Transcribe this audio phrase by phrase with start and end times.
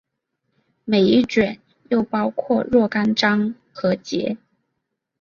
[0.83, 4.35] 每一卷又包括若干章和节。